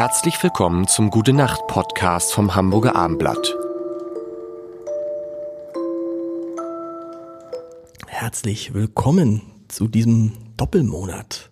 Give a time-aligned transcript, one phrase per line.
[0.00, 3.54] Herzlich willkommen zum Gute Nacht Podcast vom Hamburger Armblatt.
[8.06, 11.50] Herzlich willkommen zu diesem Doppelmonat.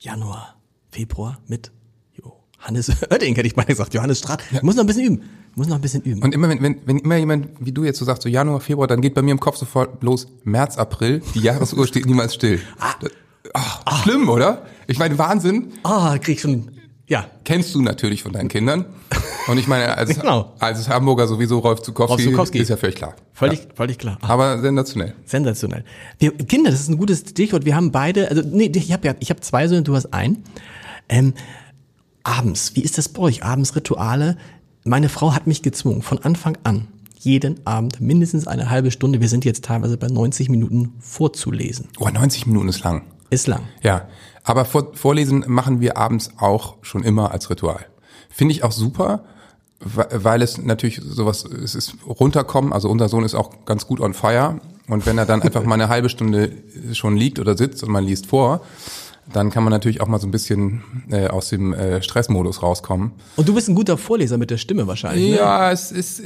[0.00, 0.56] Januar,
[0.90, 1.70] Februar mit
[2.12, 3.94] Johannes Oerding, hätte ich mal gesagt.
[3.94, 4.42] Johannes Straat.
[4.50, 5.22] Ich muss noch ein bisschen üben.
[5.52, 6.24] Ich muss noch ein bisschen üben.
[6.24, 8.88] Und immer, wenn, wenn, wenn immer jemand wie du jetzt so sagst, so Januar, Februar,
[8.88, 11.22] dann geht bei mir im Kopf sofort bloß März, April.
[11.36, 12.60] Die Jahresuhr steht niemals still.
[12.80, 12.94] Ah.
[13.54, 14.66] Oh, Schlimm, oder?
[14.88, 15.72] Ich meine, Wahnsinn.
[15.84, 16.75] Ah, krieg ich schon,
[17.08, 17.26] ja.
[17.44, 18.84] Kennst du natürlich von deinen Kindern.
[19.48, 20.54] Und ich meine, als, Genau.
[20.58, 22.58] als Hamburger sowieso Rolf Zukowski, Rolf Zukowski.
[22.58, 23.14] ist ja völlig klar.
[23.32, 23.66] Völlig, ja.
[23.74, 24.18] völlig klar.
[24.22, 25.14] Ah, Aber sensationell.
[25.24, 25.84] sensationell.
[26.18, 27.64] Wir, Kinder, das ist ein gutes Stichwort.
[27.64, 30.42] Wir haben beide, also nee, ich habe ja, ich habe zwei Söhne, du hast einen.
[31.08, 31.34] Ähm,
[32.24, 33.44] abends, wie ist das bei euch?
[33.44, 34.36] Abends Rituale.
[34.84, 39.28] Meine Frau hat mich gezwungen, von Anfang an, jeden Abend mindestens eine halbe Stunde, wir
[39.28, 41.88] sind jetzt teilweise bei 90 Minuten, vorzulesen.
[41.98, 43.02] Oh, 90 Minuten ist lang.
[43.30, 43.68] Ist lang.
[43.82, 44.08] Ja,
[44.44, 47.86] aber vor, Vorlesen machen wir abends auch schon immer als Ritual.
[48.28, 49.24] Finde ich auch super,
[49.80, 54.14] weil es natürlich sowas, es ist runterkommen, also unser Sohn ist auch ganz gut on
[54.14, 56.52] fire und wenn er dann einfach mal eine halbe Stunde
[56.92, 58.62] schon liegt oder sitzt und man liest vor,
[59.32, 63.12] dann kann man natürlich auch mal so ein bisschen äh, aus dem äh, Stressmodus rauskommen.
[63.36, 65.30] Und du bist ein guter Vorleser mit der Stimme wahrscheinlich.
[65.30, 65.36] Ne?
[65.36, 66.22] Ja, es ist,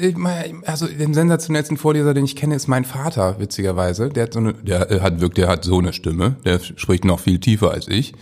[0.64, 4.10] also den sensationellsten Vorleser, den ich kenne, ist mein Vater, witzigerweise.
[4.10, 7.04] Der hat so eine, der äh, hat wirklich, der hat so eine Stimme, der spricht
[7.04, 8.12] noch viel tiefer als ich.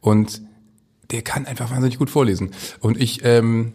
[0.00, 0.42] Und
[1.10, 2.50] der kann einfach wahnsinnig gut vorlesen.
[2.80, 3.72] Und ich, ähm,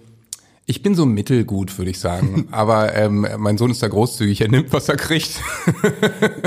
[0.66, 2.48] ich bin so mittelgut, würde ich sagen.
[2.52, 5.42] Aber ähm, mein Sohn ist da großzügig, er nimmt, was er kriegt.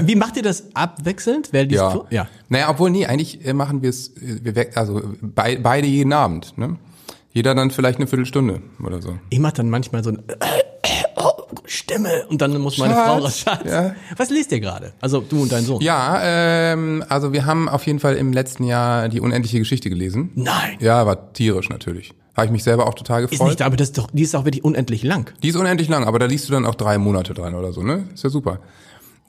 [0.02, 1.48] Wie macht ihr das abwechselnd?
[1.52, 1.90] Wer Ja.
[1.90, 2.06] vor?
[2.10, 2.26] ja.
[2.48, 6.12] Naja, obwohl, nee, eigentlich äh, machen wir es, äh, wir weg, also bei, beide jeden
[6.12, 6.76] Abend, ne?
[7.32, 9.18] Jeder dann vielleicht eine Viertelstunde oder so.
[9.28, 10.22] Ich mach dann manchmal so ein
[11.16, 11.32] oh,
[11.66, 13.38] Stimme und dann muss meine Schatz, Frau raus.
[13.40, 13.70] Schatz.
[13.70, 13.94] ja.
[14.16, 14.94] Was liest ihr gerade?
[15.02, 15.82] Also du und dein Sohn.
[15.82, 20.30] Ja, ähm, also wir haben auf jeden Fall im letzten Jahr die unendliche Geschichte gelesen.
[20.34, 20.78] Nein.
[20.80, 22.14] Ja, war tierisch natürlich.
[22.36, 23.48] Habe ich mich selber auch total Ist gefreut.
[23.48, 25.32] nicht, aber das ist doch, die ist auch wirklich unendlich lang.
[25.42, 27.82] die ist unendlich lang, aber da liest du dann auch drei Monate dran oder so,
[27.82, 28.08] ne?
[28.14, 28.58] Ist ja super.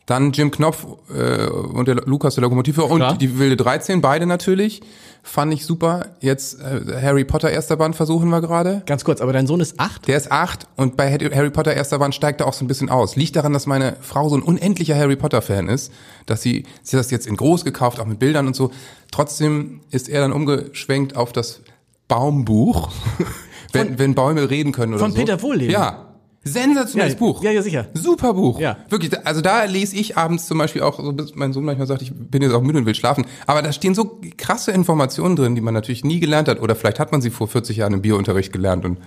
[0.06, 3.12] Dann Jim Knopf äh, und der Lukas der Lokomotivführer Klar.
[3.12, 4.82] und die wilde 13, beide natürlich.
[5.22, 6.06] Fand ich super.
[6.22, 8.84] Jetzt äh, Harry Potter erster Band versuchen wir gerade.
[8.86, 10.08] Ganz kurz, aber dein Sohn ist acht?
[10.08, 12.70] Der ist acht und bei Harry Harry Potter erster Band steigt er auch so ein
[12.70, 13.18] bisschen aus.
[13.18, 15.92] Liegt daran, dass meine Frau so ein unendlicher Harry Potter Fan ist,
[16.26, 18.72] dass sie, sie hat das jetzt in groß gekauft, auch mit Bildern und so.
[19.12, 21.60] Trotzdem ist er dann umgeschwenkt auf das
[22.08, 22.90] Baumbuch,
[23.74, 25.18] wenn, wenn Bäume reden können oder Von so.
[25.18, 25.72] Peter Wohlleben?
[25.74, 26.04] Ja.
[26.44, 27.44] Sensationelles Ja, Buch.
[27.44, 27.88] ja, ja, sicher.
[27.94, 28.58] Super Buch.
[28.60, 28.78] Ja.
[28.90, 32.02] Wirklich, also da lese ich abends zum Beispiel auch, so bis mein Sohn manchmal sagt,
[32.02, 33.26] ich bin jetzt auch müde und will schlafen.
[33.46, 36.62] Aber da stehen so krasse Informationen drin, die man natürlich nie gelernt hat.
[36.62, 38.98] Oder vielleicht hat man sie vor 40 Jahren im Biounterricht gelernt und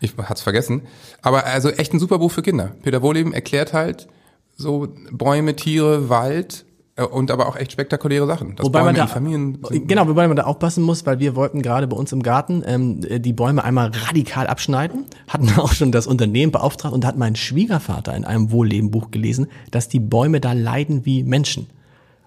[0.00, 0.82] ich hat's vergessen.
[1.22, 2.72] Aber also echt ein super Buch für Kinder.
[2.82, 4.08] Peter Wohleben erklärt halt
[4.56, 6.64] so Bäume, Tiere, Wald
[7.02, 8.54] und aber auch echt spektakuläre Sachen.
[8.56, 9.88] Dass Wobei Bäume man da, Familien sind.
[9.88, 13.00] genau, wobei man da aufpassen muss, weil wir wollten gerade bei uns im Garten ähm,
[13.22, 17.34] die Bäume einmal radikal abschneiden, hatten auch schon das Unternehmen beauftragt und da hat mein
[17.36, 21.66] Schwiegervater in einem Wohllebenbuch gelesen, dass die Bäume da leiden wie Menschen.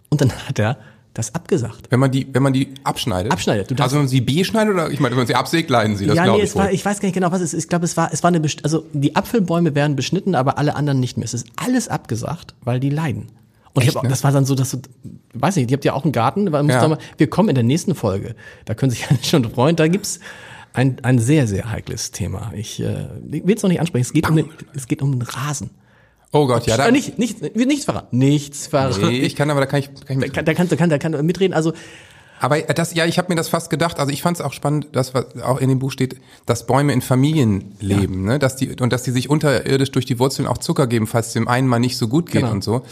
[0.09, 0.77] Und dann hat er
[1.13, 1.87] das abgesagt.
[1.89, 3.31] Wenn man die, wenn man die abschneidet.
[3.31, 5.33] Abschneidet, du darfst- also wenn man sie B schneidet oder ich meine, wenn man sie
[5.35, 6.05] absägt, leiden sie.
[6.05, 7.63] Das ja, nee, ich es war, ich weiß gar nicht genau, was es ist.
[7.63, 10.75] Ich glaube, es war, es war eine, best- also die Apfelbäume werden beschnitten, aber alle
[10.75, 11.23] anderen nicht mehr.
[11.25, 13.27] Es ist alles abgesagt, weil die leiden.
[13.77, 14.09] Und ich Echt, hab, ne?
[14.09, 14.79] das war dann so, dass du,
[15.35, 16.87] weiß nicht, ihr habt ja auch einen Garten, weil Ja.
[16.87, 18.35] mal, wir kommen in der nächsten Folge.
[18.65, 19.75] Da können sich alle schon freuen.
[19.75, 20.19] Da gibt's
[20.73, 22.51] ein, ein sehr, sehr heikles Thema.
[22.55, 24.01] Ich äh, will es noch nicht ansprechen.
[24.01, 25.69] Es geht um den, es geht um den Rasen.
[26.31, 28.17] oh Gott, ja, da, Äh, nicht, nicht, nichts verraten.
[28.17, 29.07] Nichts verraten.
[29.09, 30.89] nee, ich kann aber, da kann ich, kann ich Da kann, da kann, da kann,
[30.89, 31.53] da kann mitreden.
[31.53, 31.73] Also
[32.39, 33.99] Aber das, ja, ich habe mir das fast gedacht.
[33.99, 36.93] Also ich fand es auch spannend, dass was auch in dem Buch steht, dass Bäume
[36.93, 38.37] in Familien leben, ne?
[38.39, 41.33] Dass die und dass die sich unterirdisch durch die Wurzeln auch Zucker geben, falls es
[41.33, 42.51] dem einen mal nicht so gut geht Genau.
[42.53, 42.83] und so.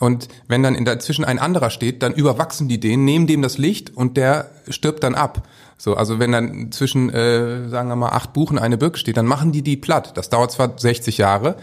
[0.00, 3.58] Und wenn dann in dazwischen ein anderer steht, dann überwachsen die den, nehmen dem das
[3.58, 5.46] Licht und der stirbt dann ab.
[5.78, 9.26] So, also wenn dann zwischen, äh, sagen wir mal, acht Buchen eine Birke steht, dann
[9.26, 10.16] machen die die platt.
[10.16, 11.56] Das dauert zwar 60 Jahre,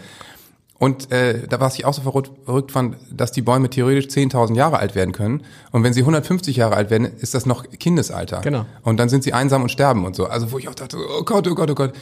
[0.82, 4.56] und äh, da was ich auch so verrückt, verrückt fand, dass die Bäume theoretisch 10.000
[4.56, 5.44] Jahre alt werden können.
[5.70, 8.40] Und wenn sie 150 Jahre alt werden, ist das noch Kindesalter.
[8.40, 8.66] Genau.
[8.82, 10.26] Und dann sind sie einsam und sterben und so.
[10.26, 11.92] Also wo ich auch dachte, oh Gott, oh Gott, oh Gott.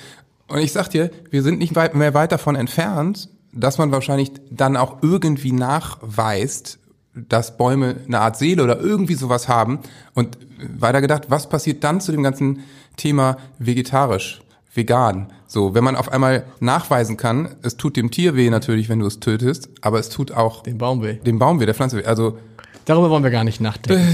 [0.48, 4.32] Und ich sag dir, wir sind nicht weit, mehr weit davon entfernt, dass man wahrscheinlich
[4.50, 6.78] dann auch irgendwie nachweist,
[7.14, 9.80] dass Bäume eine Art Seele oder irgendwie sowas haben.
[10.14, 10.38] Und
[10.78, 12.60] weiter gedacht, was passiert dann zu dem ganzen
[12.96, 14.40] Thema vegetarisch?
[14.72, 15.32] vegan.
[15.46, 19.06] So, wenn man auf einmal nachweisen kann, es tut dem Tier weh natürlich, wenn du
[19.06, 21.14] es tötest, aber es tut auch den Baum weh.
[21.14, 22.04] dem Baum weh, der Pflanze weh.
[22.04, 22.38] Also
[22.84, 24.06] Darüber wollen wir gar nicht nachdenken.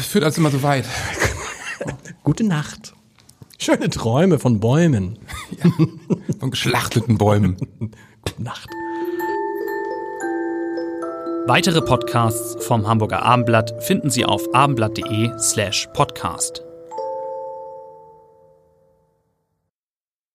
[0.00, 0.84] es führt alles immer so weit.
[2.24, 2.94] Gute Nacht.
[3.58, 5.18] Schöne Träume von Bäumen.
[6.40, 7.56] Von geschlachteten Bäumen.
[8.22, 8.68] Gute Nacht.
[11.46, 16.65] Weitere Podcasts vom Hamburger Abendblatt finden Sie auf abendblatt.de slash podcast.